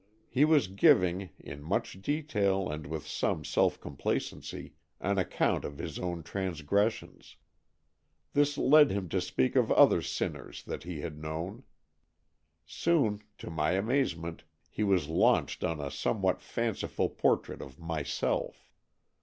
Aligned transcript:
He 0.31 0.45
was 0.45 0.65
giving, 0.65 1.29
in 1.39 1.61
much 1.61 2.01
detail 2.01 2.71
and 2.71 2.87
with 2.87 3.05
some 3.05 3.45
self 3.45 3.79
complacency, 3.79 4.73
an 4.99 5.19
account 5.19 5.63
of 5.63 5.77
his 5.77 5.99
own 5.99 6.23
transgressions. 6.23 7.35
This 8.33 8.57
led 8.57 8.89
him 8.89 9.09
to 9.09 9.21
speak 9.21 9.55
of 9.55 9.71
other 9.71 10.01
sinners 10.01 10.63
that 10.63 10.85
he 10.85 11.01
had 11.01 11.19
known. 11.21 11.65
Soon, 12.65 13.21
to 13.37 13.51
my 13.51 13.73
amazement, 13.73 14.41
he 14.71 14.83
was 14.83 15.07
launched 15.07 15.63
on 15.63 15.79
a 15.79 15.91
somewhat 15.91 16.41
fanciful 16.41 17.07
portrait 17.09 17.61
of 17.61 17.77
myself. 17.77 18.71